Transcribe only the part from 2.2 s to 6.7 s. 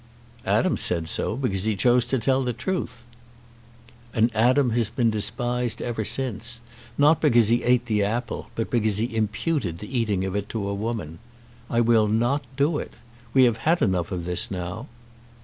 the truth." "And Adam has been despised ever since,